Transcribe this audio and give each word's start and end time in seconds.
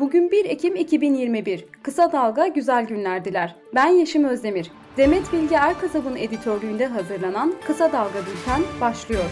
Bugün 0.00 0.30
1 0.30 0.44
Ekim 0.44 0.76
2021. 0.76 1.64
Kısa 1.82 2.12
Dalga 2.12 2.46
Güzel 2.46 2.86
Günler 2.86 3.24
diler. 3.24 3.56
Ben 3.74 3.86
Yeşim 3.86 4.24
Özdemir. 4.24 4.70
Demet 4.96 5.32
Bilge 5.32 5.54
Erkasab'ın 5.54 6.16
editörlüğünde 6.16 6.86
hazırlanan 6.86 7.54
Kısa 7.66 7.92
Dalga 7.92 8.18
Bülten 8.18 8.62
başlıyor. 8.80 9.24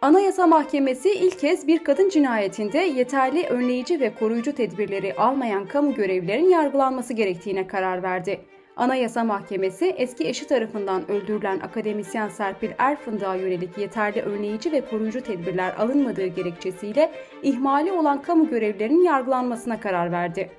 Anayasa 0.00 0.46
Mahkemesi 0.46 1.10
ilk 1.10 1.38
kez 1.38 1.66
bir 1.66 1.84
kadın 1.84 2.08
cinayetinde 2.08 2.78
yeterli 2.78 3.46
önleyici 3.46 4.00
ve 4.00 4.14
koruyucu 4.14 4.52
tedbirleri 4.54 5.14
almayan 5.14 5.66
kamu 5.66 5.94
görevlilerin 5.94 6.48
yargılanması 6.48 7.12
gerektiğine 7.12 7.66
karar 7.66 8.02
verdi. 8.02 8.40
Anayasa 8.76 9.24
Mahkemesi 9.24 9.86
eski 9.86 10.28
eşi 10.28 10.46
tarafından 10.46 11.10
öldürülen 11.10 11.60
akademisyen 11.60 12.28
Serpil 12.28 12.70
Erfındık'a 12.78 13.34
yönelik 13.34 13.78
yeterli 13.78 14.22
önleyici 14.22 14.72
ve 14.72 14.80
koruyucu 14.80 15.20
tedbirler 15.20 15.74
alınmadığı 15.78 16.26
gerekçesiyle 16.26 17.10
ihmali 17.42 17.92
olan 17.92 18.22
kamu 18.22 18.48
görevlilerinin 18.48 19.04
yargılanmasına 19.04 19.80
karar 19.80 20.12
verdi. 20.12 20.50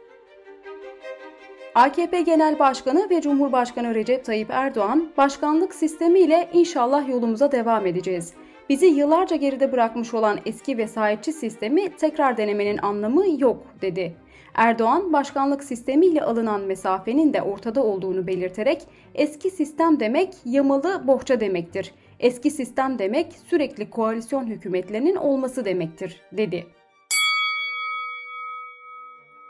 AKP 1.76 2.22
Genel 2.22 2.60
Başkanı 2.60 3.10
ve 3.10 3.22
Cumhurbaşkanı 3.22 3.96
Recep 3.96 4.26
Tayyip 4.26 4.50
Erdoğan, 4.52 5.12
başkanlık 5.18 5.76
sistemiyle 5.76 6.50
inşallah 6.54 7.10
yolumuza 7.10 7.52
devam 7.52 7.86
edeceğiz. 7.86 8.34
Bizi 8.70 8.86
yıllarca 8.86 9.36
geride 9.36 9.72
bırakmış 9.72 10.14
olan 10.14 10.40
eski 10.46 10.78
vesayetçi 10.78 11.34
sistemi 11.34 11.90
tekrar 11.90 12.38
denemenin 12.38 12.78
anlamı 12.78 13.24
yok, 13.38 13.64
dedi. 13.82 14.16
Erdoğan, 14.56 15.14
başkanlık 15.14 15.64
sistemiyle 15.64 16.24
alınan 16.24 16.62
mesafenin 16.62 17.34
de 17.34 17.42
ortada 17.42 17.84
olduğunu 17.84 18.28
belirterek, 18.28 18.82
eski 19.16 19.50
sistem 19.50 20.00
demek 20.00 20.34
yamalı 20.46 21.08
bohça 21.08 21.40
demektir. 21.40 21.94
Eski 22.20 22.52
sistem 22.52 23.00
demek 23.00 23.34
sürekli 23.34 23.90
koalisyon 23.90 24.48
hükümetlerinin 24.48 25.16
olması 25.16 25.66
demektir, 25.66 26.22
dedi. 26.32 26.66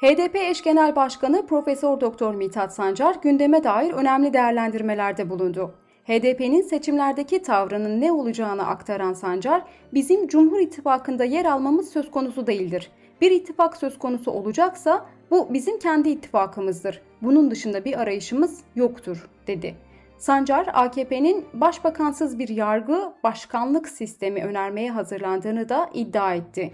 HDP 0.02 0.36
eş 0.36 0.64
genel 0.64 0.96
başkanı 0.96 1.48
Profesör 1.48 2.02
Doktor 2.02 2.36
Mithat 2.36 2.74
Sancar 2.74 3.16
gündeme 3.22 3.64
dair 3.64 3.94
önemli 3.94 4.34
değerlendirmelerde 4.34 5.30
bulundu. 5.30 5.74
HDP'nin 6.08 6.62
seçimlerdeki 6.62 7.42
tavrının 7.42 8.02
ne 8.02 8.12
olacağını 8.12 8.68
aktaran 8.68 9.14
Sancar, 9.14 9.64
bizim 9.94 10.28
Cumhur 10.28 10.60
İttifakı'nda 10.60 11.24
yer 11.24 11.46
almamız 11.46 11.90
söz 11.90 12.12
konusu 12.12 12.48
değildir. 12.48 12.92
Bir 13.22 13.32
ittifak 13.32 13.78
söz 13.78 14.00
konusu 14.00 14.32
olacaksa 14.32 15.06
bu 15.32 15.54
bizim 15.54 15.80
kendi 15.80 16.10
ittifakımızdır. 16.10 17.02
Bunun 17.22 17.52
dışında 17.52 17.86
bir 17.86 18.00
arayışımız 18.00 18.60
yoktur, 18.76 19.30
dedi. 19.48 19.76
Sancar, 20.18 20.68
AKP'nin 20.74 21.46
başbakansız 21.54 22.40
bir 22.40 22.50
yargı, 22.50 23.14
başkanlık 23.24 23.90
sistemi 23.90 24.44
önermeye 24.44 24.92
hazırlandığını 24.92 25.70
da 25.70 25.90
iddia 25.94 26.34
etti. 26.34 26.72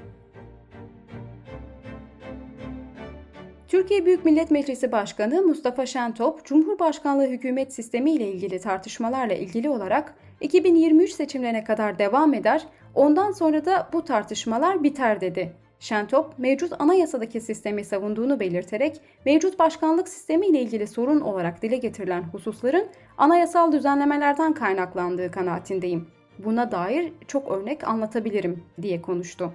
Türkiye 3.68 4.06
Büyük 4.06 4.26
Millet 4.26 4.52
Meclisi 4.52 4.92
Başkanı 4.92 5.42
Mustafa 5.42 5.86
Şentop, 5.86 6.46
Cumhurbaşkanlığı 6.46 7.28
hükümet 7.28 7.74
sistemi 7.74 8.12
ile 8.12 8.32
ilgili 8.32 8.60
tartışmalarla 8.60 9.34
ilgili 9.34 9.70
olarak 9.70 10.14
2023 10.42 11.12
seçimlerine 11.12 11.64
kadar 11.64 12.00
devam 12.00 12.34
eder, 12.34 12.68
ondan 12.96 13.32
sonra 13.32 13.66
da 13.66 13.90
bu 13.94 14.04
tartışmalar 14.06 14.84
biter 14.84 15.22
dedi. 15.22 15.54
Şentop, 15.80 16.40
mevcut 16.40 16.82
anayasadaki 16.82 17.42
sistemi 17.42 17.86
savunduğunu 17.86 18.40
belirterek, 18.40 19.02
mevcut 19.26 19.60
başkanlık 19.60 20.10
sistemi 20.10 20.48
ile 20.48 20.62
ilgili 20.62 20.88
sorun 20.88 21.22
olarak 21.22 21.62
dile 21.62 21.78
getirilen 21.78 22.24
hususların 22.24 22.88
anayasal 23.18 23.72
düzenlemelerden 23.72 24.54
kaynaklandığı 24.54 25.32
kanaatindeyim. 25.32 26.08
Buna 26.40 26.72
dair 26.72 27.14
çok 27.28 27.52
örnek 27.52 27.88
anlatabilirim 27.88 28.64
diye 28.82 29.02
konuştu. 29.02 29.54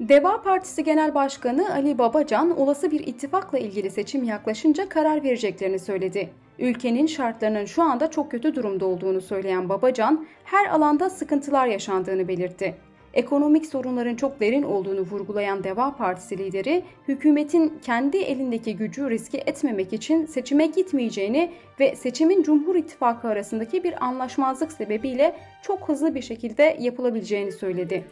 Deva 0.00 0.42
Partisi 0.42 0.84
Genel 0.84 1.14
Başkanı 1.14 1.74
Ali 1.74 1.98
Babacan 1.98 2.58
olası 2.60 2.90
bir 2.90 3.06
ittifakla 3.06 3.58
ilgili 3.58 3.90
seçim 3.90 4.24
yaklaşınca 4.24 4.88
karar 4.88 5.22
vereceklerini 5.22 5.78
söyledi. 5.78 6.30
Ülkenin 6.58 7.06
şartlarının 7.06 7.64
şu 7.64 7.82
anda 7.82 8.10
çok 8.10 8.30
kötü 8.30 8.54
durumda 8.54 8.86
olduğunu 8.86 9.20
söyleyen 9.20 9.68
Babacan, 9.68 10.26
her 10.44 10.66
alanda 10.66 11.10
sıkıntılar 11.10 11.66
yaşandığını 11.66 12.28
belirtti. 12.28 12.74
Ekonomik 13.14 13.66
sorunların 13.66 14.14
çok 14.16 14.40
derin 14.40 14.62
olduğunu 14.62 15.00
vurgulayan 15.00 15.64
Deva 15.64 15.96
Partisi 15.96 16.38
lideri, 16.38 16.84
hükümetin 17.08 17.78
kendi 17.82 18.16
elindeki 18.16 18.76
gücü 18.76 19.10
riske 19.10 19.38
etmemek 19.38 19.92
için 19.92 20.26
seçime 20.26 20.66
gitmeyeceğini 20.66 21.52
ve 21.80 21.96
seçimin 21.96 22.42
Cumhur 22.42 22.74
İttifakı 22.74 23.28
arasındaki 23.28 23.84
bir 23.84 24.04
anlaşmazlık 24.04 24.72
sebebiyle 24.72 25.36
çok 25.62 25.88
hızlı 25.88 26.14
bir 26.14 26.22
şekilde 26.22 26.76
yapılabileceğini 26.80 27.52
söyledi. 27.52 28.04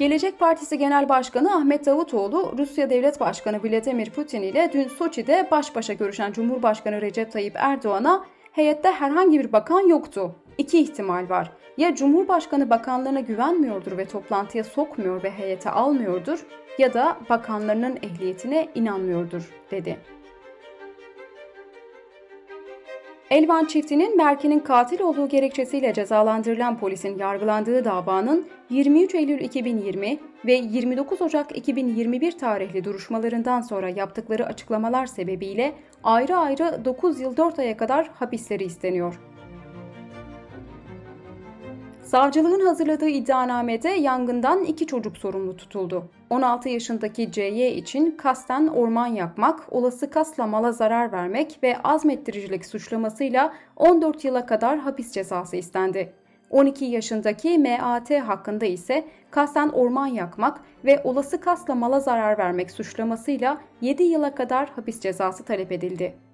Gelecek 0.00 0.38
Partisi 0.38 0.78
Genel 0.78 1.08
Başkanı 1.08 1.54
Ahmet 1.54 1.86
Davutoğlu, 1.86 2.54
Rusya 2.58 2.90
Devlet 2.90 3.20
Başkanı 3.20 3.62
Vladimir 3.62 4.10
Putin 4.10 4.42
ile 4.42 4.70
dün 4.72 4.88
Soçi'de 4.88 5.48
baş 5.50 5.74
başa 5.74 5.92
görüşen 5.92 6.32
Cumhurbaşkanı 6.32 7.00
Recep 7.00 7.32
Tayyip 7.32 7.56
Erdoğan'a 7.56 8.24
heyette 8.52 8.90
herhangi 8.90 9.38
bir 9.38 9.52
bakan 9.52 9.80
yoktu. 9.80 10.34
İki 10.58 10.78
ihtimal 10.78 11.28
var. 11.28 11.52
Ya 11.76 11.94
Cumhurbaşkanı 11.94 12.70
bakanlarına 12.70 13.20
güvenmiyordur 13.20 13.98
ve 13.98 14.04
toplantıya 14.04 14.64
sokmuyor 14.64 15.22
ve 15.22 15.30
heyete 15.30 15.70
almıyordur 15.70 16.46
ya 16.78 16.94
da 16.94 17.16
bakanlarının 17.30 17.98
ehliyetine 18.02 18.68
inanmıyordur 18.74 19.50
dedi. 19.70 19.98
Elvan 23.30 23.64
çiftinin 23.64 24.18
Berke'nin 24.18 24.60
katil 24.60 25.00
olduğu 25.00 25.28
gerekçesiyle 25.28 25.92
cezalandırılan 25.92 26.78
polisin 26.78 27.18
yargılandığı 27.18 27.84
davanın 27.84 28.46
23 28.70 29.14
Eylül 29.14 29.40
2020 29.40 30.18
ve 30.46 30.52
29 30.52 31.22
Ocak 31.22 31.56
2021 31.56 32.32
tarihli 32.32 32.84
duruşmalarından 32.84 33.60
sonra 33.60 33.88
yaptıkları 33.88 34.46
açıklamalar 34.46 35.06
sebebiyle 35.06 35.72
ayrı 36.04 36.36
ayrı 36.36 36.84
9 36.84 37.20
yıl 37.20 37.36
4 37.36 37.58
aya 37.58 37.76
kadar 37.76 38.10
hapisleri 38.14 38.64
isteniyor. 38.64 39.20
Savcılığın 42.10 42.66
hazırladığı 42.66 43.08
iddianamede 43.08 43.88
yangından 43.88 44.64
iki 44.64 44.86
çocuk 44.86 45.16
sorumlu 45.16 45.56
tutuldu. 45.56 46.10
16 46.30 46.68
yaşındaki 46.68 47.32
CY 47.32 47.68
için 47.68 48.10
kasten 48.10 48.66
orman 48.66 49.06
yakmak, 49.06 49.72
olası 49.72 50.10
kasla 50.10 50.46
mala 50.46 50.72
zarar 50.72 51.12
vermek 51.12 51.58
ve 51.62 51.76
azmettiricilik 51.84 52.66
suçlamasıyla 52.66 53.54
14 53.76 54.24
yıla 54.24 54.46
kadar 54.46 54.78
hapis 54.78 55.12
cezası 55.12 55.56
istendi. 55.56 56.12
12 56.50 56.84
yaşındaki 56.84 57.58
MAT 57.58 58.10
hakkında 58.10 58.66
ise 58.66 59.04
kasten 59.30 59.68
orman 59.68 60.06
yakmak 60.06 60.60
ve 60.84 61.00
olası 61.04 61.40
kasla 61.40 61.74
mala 61.74 62.00
zarar 62.00 62.38
vermek 62.38 62.70
suçlamasıyla 62.70 63.60
7 63.80 64.02
yıla 64.02 64.34
kadar 64.34 64.68
hapis 64.68 65.00
cezası 65.00 65.44
talep 65.44 65.72
edildi. 65.72 66.29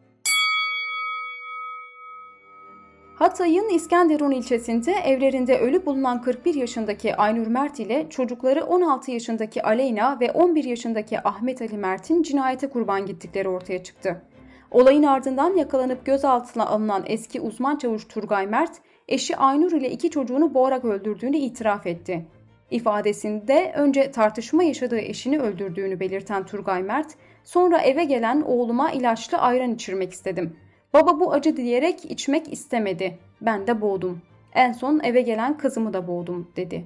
Hatay'ın 3.19 3.69
İskenderun 3.69 4.31
ilçesinde 4.31 4.93
evlerinde 4.93 5.59
ölü 5.59 5.87
bulunan 5.87 6.23
41 6.23 6.55
yaşındaki 6.55 7.17
Aynur 7.17 7.47
Mert 7.47 7.81
ile 7.81 8.07
çocukları 8.11 8.65
16 8.65 9.11
yaşındaki 9.11 9.63
Aleyna 9.63 10.21
ve 10.21 10.33
11 10.33 10.65
yaşındaki 10.65 11.21
Ahmet 11.29 11.63
Ali 11.63 11.79
Mert'in 11.79 12.23
cinayete 12.23 12.71
kurban 12.71 13.07
gittikleri 13.07 13.49
ortaya 13.49 13.83
çıktı. 13.83 14.23
Olayın 14.71 15.03
ardından 15.03 15.57
yakalanıp 15.57 16.07
gözaltına 16.07 16.67
alınan 16.67 17.05
eski 17.07 17.41
uzman 17.41 17.77
çavuş 17.77 18.05
Turgay 18.09 18.47
Mert, 18.47 18.73
eşi 19.09 19.37
Aynur 19.37 19.73
ile 19.73 19.91
iki 19.91 20.11
çocuğunu 20.11 20.55
boğarak 20.55 20.85
öldürdüğünü 20.85 21.37
itiraf 21.37 21.87
etti. 21.87 22.27
İfadesinde 22.71 23.73
önce 23.77 24.11
tartışma 24.11 24.63
yaşadığı 24.63 24.99
eşini 24.99 25.39
öldürdüğünü 25.39 26.01
belirten 26.01 26.47
Turgay 26.47 26.83
Mert, 26.83 27.15
sonra 27.45 27.79
eve 27.79 28.05
gelen 28.05 28.43
oğluma 28.43 28.91
ilaçlı 28.91 29.39
ayran 29.39 29.75
içirmek 29.75 30.13
istedim. 30.13 30.57
Baba 30.97 31.21
bu 31.21 31.33
acı 31.33 31.57
diyerek 31.57 32.11
içmek 32.11 32.53
istemedi. 32.53 33.19
Ben 33.41 33.67
de 33.67 33.81
boğdum. 33.81 34.21
En 34.55 34.73
son 34.73 35.01
eve 35.05 35.21
gelen 35.21 35.59
kızımı 35.59 35.93
da 35.93 36.09
boğdum 36.09 36.49
dedi. 36.57 36.85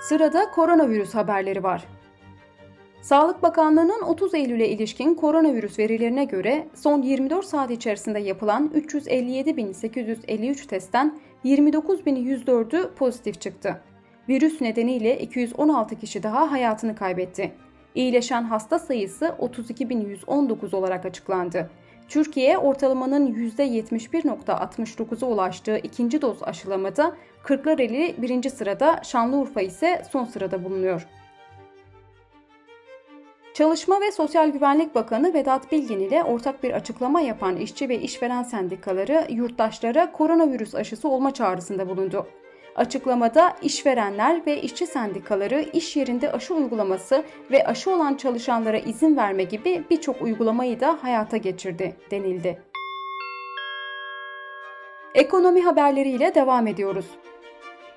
Sırada 0.00 0.50
koronavirüs 0.50 1.14
haberleri 1.14 1.62
var. 1.62 1.84
Sağlık 3.02 3.42
Bakanlığı'nın 3.42 4.02
30 4.02 4.34
Eylül'e 4.34 4.68
ilişkin 4.68 5.14
koronavirüs 5.14 5.78
verilerine 5.78 6.24
göre 6.24 6.68
son 6.74 7.02
24 7.02 7.44
saat 7.44 7.70
içerisinde 7.70 8.18
yapılan 8.18 8.70
357.853 8.74 10.66
testten 10.66 11.18
29.104'ü 11.44 12.94
pozitif 12.94 13.40
çıktı. 13.40 13.80
Virüs 14.28 14.60
nedeniyle 14.60 15.18
216 15.18 15.98
kişi 15.98 16.22
daha 16.22 16.52
hayatını 16.52 16.94
kaybetti. 16.94 17.52
İyileşen 17.94 18.42
hasta 18.42 18.78
sayısı 18.78 19.24
32.119 19.24 20.76
olarak 20.76 21.06
açıklandı. 21.06 21.70
Türkiye 22.12 22.58
ortalamanın 22.58 23.34
%71.69'a 23.34 25.28
ulaştığı 25.28 25.76
ikinci 25.78 26.22
doz 26.22 26.42
aşılamada 26.42 27.16
Kırklareli 27.42 28.14
birinci 28.18 28.50
sırada, 28.50 29.00
Şanlıurfa 29.04 29.60
ise 29.60 30.02
son 30.12 30.24
sırada 30.24 30.64
bulunuyor. 30.64 31.06
Çalışma 33.54 34.00
ve 34.00 34.12
Sosyal 34.12 34.48
Güvenlik 34.48 34.94
Bakanı 34.94 35.34
Vedat 35.34 35.72
Bilgin 35.72 36.00
ile 36.00 36.24
ortak 36.24 36.62
bir 36.62 36.72
açıklama 36.72 37.20
yapan 37.20 37.56
işçi 37.56 37.88
ve 37.88 38.00
işveren 38.00 38.42
sendikaları 38.42 39.26
yurttaşlara 39.30 40.12
koronavirüs 40.12 40.74
aşısı 40.74 41.08
olma 41.08 41.34
çağrısında 41.34 41.88
bulundu. 41.88 42.26
Açıklamada 42.76 43.56
işverenler 43.62 44.46
ve 44.46 44.62
işçi 44.62 44.86
sendikaları 44.86 45.60
iş 45.72 45.96
yerinde 45.96 46.32
aşı 46.32 46.54
uygulaması 46.54 47.24
ve 47.50 47.66
aşı 47.66 47.90
olan 47.90 48.14
çalışanlara 48.14 48.78
izin 48.78 49.16
verme 49.16 49.44
gibi 49.44 49.84
birçok 49.90 50.22
uygulamayı 50.22 50.80
da 50.80 50.98
hayata 51.02 51.36
geçirdi 51.36 51.96
denildi. 52.10 52.62
Ekonomi 55.14 55.62
haberleriyle 55.62 56.34
devam 56.34 56.66
ediyoruz. 56.66 57.06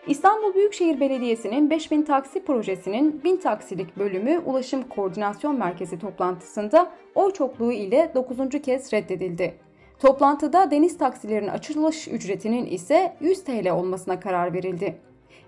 İstanbul 0.07 0.54
Büyükşehir 0.54 1.00
Belediyesi'nin 1.00 1.69
5000 1.69 2.01
taksi 2.01 2.44
projesinin 2.44 3.24
1000 3.24 3.38
taksilik 3.38 3.98
bölümü 3.98 4.42
Ulaşım 4.45 4.83
Koordinasyon 4.83 5.60
Merkezi 5.60 6.00
toplantısında 6.00 6.92
oy 7.16 7.31
çokluğu 7.31 7.72
ile 7.72 8.12
9. 8.16 8.38
kez 8.62 8.94
reddedildi. 8.94 9.64
Toplantıda 10.00 10.71
deniz 10.71 10.97
taksilerin 10.97 11.47
açılış 11.47 12.07
ücretinin 12.07 12.65
ise 12.65 13.15
100 13.19 13.44
TL 13.44 13.69
olmasına 13.71 14.19
karar 14.19 14.53
verildi. 14.53 14.97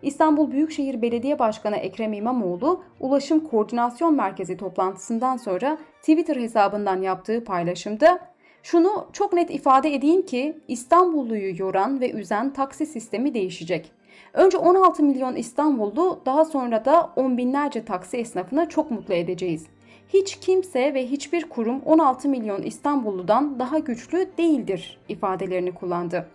İstanbul 0.01 0.51
Büyükşehir 0.51 1.01
Belediye 1.01 1.39
Başkanı 1.39 1.75
Ekrem 1.75 2.13
İmamoğlu, 2.13 2.83
Ulaşım 2.99 3.39
Koordinasyon 3.39 4.15
Merkezi 4.15 4.57
toplantısından 4.57 5.38
sonra 5.38 5.77
Twitter 5.99 6.35
hesabından 6.35 7.01
yaptığı 7.01 7.44
paylaşımda 7.44 8.19
şunu 8.63 9.07
çok 9.13 9.33
net 9.33 9.49
ifade 9.49 9.94
edeyim 9.94 10.21
ki 10.21 10.57
İstanbulluyu 10.67 11.61
yoran 11.61 12.00
ve 12.01 12.11
üzen 12.11 12.53
taksi 12.53 12.85
sistemi 12.85 13.33
değişecek. 13.33 13.91
Önce 14.33 14.57
16 14.57 15.03
milyon 15.03 15.35
İstanbullu 15.35 16.19
daha 16.25 16.45
sonra 16.45 16.85
da 16.85 17.09
on 17.15 17.38
binlerce 17.38 17.85
taksi 17.85 18.17
esnafına 18.17 18.69
çok 18.69 18.91
mutlu 18.91 19.13
edeceğiz. 19.13 19.65
Hiç 20.09 20.39
kimse 20.39 20.94
ve 20.94 21.07
hiçbir 21.07 21.50
kurum 21.50 21.81
16 21.86 22.30
milyon 22.30 22.62
İstanbulludan 22.62 23.59
daha 23.59 23.80
güçlü 23.80 24.27
değildir 24.38 25.00
ifadelerini 25.09 25.74
kullandı. 25.74 26.27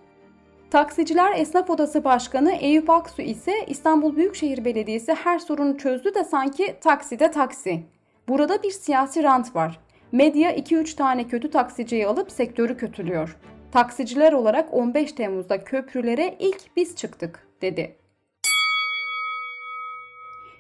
Taksiciler 0.71 1.37
Esnaf 1.37 1.71
Odası 1.71 2.05
Başkanı 2.05 2.53
Eyüp 2.53 2.91
Aksu 2.91 3.23
ise 3.23 3.53
İstanbul 3.67 4.17
Büyükşehir 4.17 4.65
Belediyesi 4.65 5.15
her 5.15 5.39
sorunu 5.39 5.79
çözdü 5.79 6.15
de 6.15 6.25
sanki 6.25 6.75
takside 6.81 7.31
taksi. 7.31 7.83
Burada 8.29 8.63
bir 8.63 8.71
siyasi 8.71 9.23
rant 9.23 9.57
var. 9.57 9.81
Medya 10.13 10.57
2-3 10.57 10.97
tane 10.97 11.29
kötü 11.29 11.51
taksiciyi 11.51 12.07
alıp 12.07 12.33
sektörü 12.33 12.77
kötülüyor. 12.77 13.37
Taksiciler 13.73 14.33
olarak 14.33 14.75
15 14.75 15.13
Temmuz'da 15.13 15.65
köprülere 15.65 16.37
ilk 16.39 16.77
biz 16.77 16.97
çıktık, 16.97 17.49
dedi. 17.63 17.97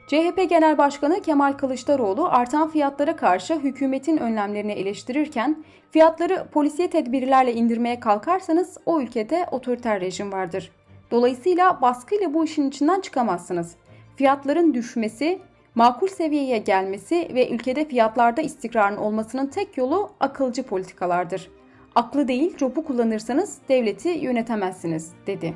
CHP 0.06 0.48
Genel 0.48 0.78
Başkanı 0.78 1.20
Kemal 1.20 1.52
Kılıçdaroğlu 1.52 2.28
artan 2.28 2.68
fiyatlara 2.68 3.16
karşı 3.16 3.54
hükümetin 3.54 4.16
önlemlerini 4.16 4.72
eleştirirken 4.72 5.64
fiyatları 5.90 6.46
polisiye 6.52 6.90
tedbirlerle 6.90 7.54
indirmeye 7.54 8.00
kalkarsanız 8.00 8.78
o 8.86 9.00
ülkede 9.00 9.46
otoriter 9.50 10.00
rejim 10.00 10.32
vardır. 10.32 10.72
Dolayısıyla 11.10 11.80
baskıyla 11.82 12.34
bu 12.34 12.44
işin 12.44 12.68
içinden 12.68 13.00
çıkamazsınız. 13.00 13.76
Fiyatların 14.16 14.74
düşmesi, 14.74 15.38
makul 15.74 16.08
seviyeye 16.08 16.58
gelmesi 16.58 17.30
ve 17.34 17.50
ülkede 17.50 17.84
fiyatlarda 17.84 18.42
istikrarın 18.42 18.96
olmasının 18.96 19.46
tek 19.46 19.76
yolu 19.76 20.10
akılcı 20.20 20.62
politikalardır. 20.62 21.50
Aklı 21.94 22.28
değil 22.28 22.56
copu 22.56 22.84
kullanırsanız 22.84 23.58
devleti 23.68 24.08
yönetemezsiniz, 24.08 25.12
dedi. 25.26 25.54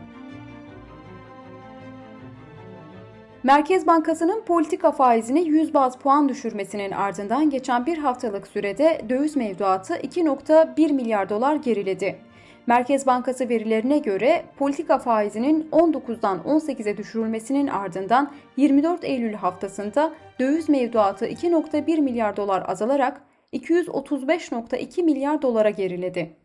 Merkez 3.46 3.86
Bankası'nın 3.86 4.40
politika 4.40 4.92
faizini 4.92 5.48
100 5.48 5.74
baz 5.74 5.98
puan 5.98 6.28
düşürmesinin 6.28 6.90
ardından 6.90 7.50
geçen 7.50 7.86
bir 7.86 7.98
haftalık 7.98 8.46
sürede 8.46 9.00
döviz 9.08 9.36
mevduatı 9.36 9.94
2.1 9.94 10.92
milyar 10.92 11.28
dolar 11.28 11.54
geriledi. 11.54 12.18
Merkez 12.66 13.06
Bankası 13.06 13.48
verilerine 13.48 13.98
göre 13.98 14.44
politika 14.58 14.98
faizinin 14.98 15.68
19'dan 15.72 16.38
18'e 16.38 16.96
düşürülmesinin 16.96 17.66
ardından 17.66 18.32
24 18.56 19.04
Eylül 19.04 19.34
haftasında 19.34 20.12
döviz 20.40 20.68
mevduatı 20.68 21.26
2.1 21.26 22.00
milyar 22.00 22.36
dolar 22.36 22.64
azalarak 22.68 23.20
235.2 23.52 25.02
milyar 25.02 25.42
dolara 25.42 25.70
geriledi. 25.70 26.36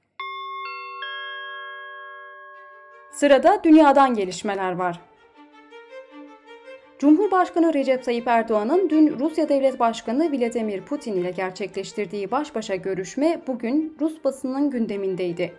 Sırada 3.11 3.63
dünyadan 3.63 4.13
gelişmeler 4.13 4.71
var. 4.71 5.10
Cumhurbaşkanı 7.01 7.73
Recep 7.73 8.03
Tayyip 8.03 8.27
Erdoğan'ın 8.27 8.89
dün 8.89 9.19
Rusya 9.19 9.49
Devlet 9.49 9.79
Başkanı 9.79 10.31
Vladimir 10.31 10.81
Putin 10.81 11.13
ile 11.13 11.31
gerçekleştirdiği 11.31 12.31
baş 12.31 12.55
başa 12.55 12.75
görüşme 12.75 13.41
bugün 13.47 13.97
Rus 14.01 14.23
basının 14.23 14.69
gündemindeydi. 14.69 15.53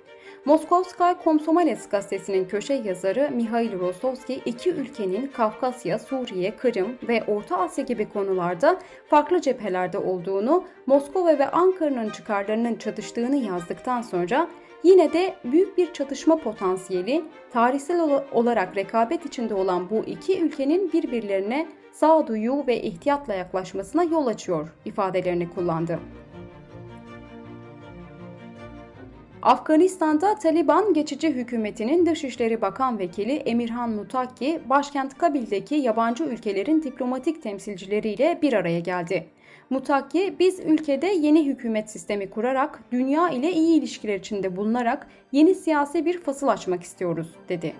Moskovskaya 0.44 1.18
Komsomolets 1.18 1.88
gazetesinin 1.88 2.44
köşe 2.44 2.74
yazarı 2.74 3.30
Mihail 3.34 3.78
Rostovski 3.78 4.34
iki 4.44 4.70
ülkenin 4.70 5.26
Kafkasya, 5.26 5.98
Suriye, 5.98 6.56
Kırım 6.56 6.98
ve 7.08 7.24
Orta 7.26 7.58
Asya 7.58 7.84
gibi 7.84 8.08
konularda 8.08 8.78
farklı 9.06 9.40
cephelerde 9.40 9.98
olduğunu, 9.98 10.64
Moskova 10.86 11.38
ve 11.38 11.48
Ankara'nın 11.48 12.10
çıkarlarının 12.10 12.74
çatıştığını 12.74 13.36
yazdıktan 13.36 14.02
sonra 14.02 14.48
Yine 14.82 15.12
de 15.12 15.34
büyük 15.44 15.79
bir 15.79 15.93
çatışma 15.93 16.37
potansiyeli, 16.37 17.25
tarihsel 17.52 18.00
olarak 18.32 18.76
rekabet 18.76 19.26
içinde 19.26 19.55
olan 19.55 19.90
bu 19.90 20.05
iki 20.06 20.40
ülkenin 20.40 20.93
birbirlerine 20.93 21.69
sağduyu 21.93 22.64
ve 22.67 22.82
ihtiyatla 22.82 23.34
yaklaşmasına 23.34 24.05
yol 24.05 24.26
açıyor 24.26 24.69
ifadelerini 24.84 25.50
kullandı. 25.50 25.99
Afganistan'da 29.43 30.34
Taliban 30.34 30.94
geçici 30.94 31.31
hükümetinin 31.31 32.06
Dışişleri 32.06 32.61
Bakan 32.61 32.99
Vekili 32.99 33.32
Emirhan 33.32 33.90
Mutakki, 33.90 34.61
başkent 34.67 35.19
Kabil'deki 35.19 35.75
yabancı 35.75 36.25
ülkelerin 36.25 36.82
diplomatik 36.82 37.43
temsilcileriyle 37.43 38.38
bir 38.43 38.52
araya 38.52 38.81
geldi. 38.81 39.26
Mutakki, 39.70 40.34
biz 40.38 40.60
ülkede 40.60 41.06
yeni 41.06 41.46
hükümet 41.46 41.90
sistemi 41.90 42.30
kurarak, 42.30 42.82
dünya 42.92 43.30
ile 43.30 43.52
iyi 43.52 43.78
ilişkiler 43.78 44.14
içinde 44.14 44.56
bulunarak 44.56 45.06
yeni 45.32 45.54
siyasi 45.54 46.06
bir 46.06 46.20
fasıl 46.20 46.48
açmak 46.48 46.82
istiyoruz, 46.82 47.34
dedi. 47.48 47.74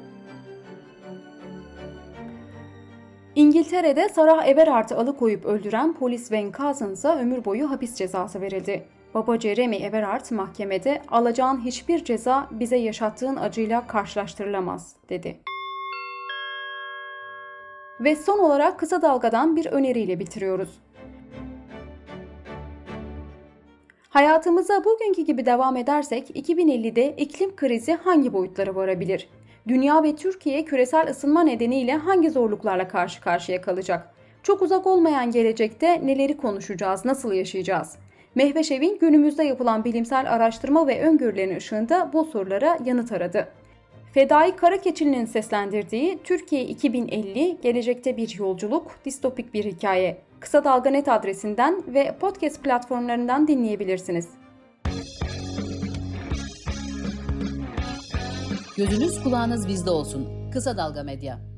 İngiltere'de 3.35 4.09
Sarah 4.09 4.47
Everard'ı 4.47 4.97
alıkoyup 4.97 5.45
öldüren 5.45 5.93
polis 5.93 6.33
Van 6.33 6.53
Cousens'a 6.53 7.19
ömür 7.19 7.45
boyu 7.45 7.71
hapis 7.71 7.95
cezası 7.95 8.41
verildi. 8.41 8.85
Baba 9.15 9.39
Jeremy 9.39 9.77
Everard 9.77 10.31
mahkemede 10.31 11.03
alacağın 11.09 11.65
hiçbir 11.65 12.05
ceza 12.05 12.49
bize 12.51 12.77
yaşattığın 12.77 13.37
acıyla 13.37 13.87
karşılaştırılamaz 13.87 14.97
dedi. 15.09 15.37
Ve 18.01 18.17
son 18.17 18.39
olarak 18.39 18.79
kısa 18.79 19.03
dalgadan 19.03 19.57
bir 19.57 19.67
öneriyle 19.67 20.19
bitiriyoruz. 20.19 20.81
Hayatımıza 24.13 24.85
bugünkü 24.85 25.23
gibi 25.23 25.47
devam 25.47 25.77
edersek 25.77 26.31
2050'de 26.31 27.15
iklim 27.17 27.57
krizi 27.57 27.93
hangi 27.93 28.33
boyutlara 28.33 28.75
varabilir? 28.75 29.29
Dünya 29.69 30.03
ve 30.03 30.17
Türkiye 30.17 30.65
küresel 30.65 31.11
ısınma 31.11 31.43
nedeniyle 31.43 31.95
hangi 31.95 32.31
zorluklarla 32.31 32.89
karşı 32.89 33.21
karşıya 33.21 33.61
kalacak? 33.61 34.15
Çok 34.43 34.63
uzak 34.63 34.87
olmayan 34.87 35.31
gelecekte 35.31 36.07
neleri 36.07 36.37
konuşacağız, 36.37 37.05
nasıl 37.05 37.33
yaşayacağız? 37.33 37.97
Mehveş 38.35 38.71
Evin 38.71 38.99
günümüzde 38.99 39.45
yapılan 39.45 39.85
bilimsel 39.85 40.33
araştırma 40.33 40.87
ve 40.87 41.03
öngörülerin 41.03 41.57
ışığında 41.57 42.11
bu 42.13 42.25
sorulara 42.25 42.79
yanıt 42.85 43.13
aradı. 43.13 43.49
Fedai 44.13 44.57
Karakeçili'nin 44.57 45.25
seslendirdiği 45.27 46.19
Türkiye 46.25 46.65
2050 46.65 47.59
gelecekte 47.63 48.17
bir 48.17 48.39
yolculuk, 48.39 48.93
distopik 49.05 49.55
bir 49.55 49.65
hikaye. 49.65 50.23
Kısa 50.41 50.65
Dalga 50.65 50.91
Net 50.91 51.09
adresinden 51.09 51.83
ve 51.95 52.17
podcast 52.21 52.63
platformlarından 52.63 53.49
dinleyebilirsiniz. 53.49 54.29
Gözünüz 58.77 59.23
kulağınız 59.23 59.69
bizde 59.69 59.91
olsun. 59.91 60.51
Kısa 60.53 60.77
Dalga 60.77 61.03
Medya. 61.03 61.52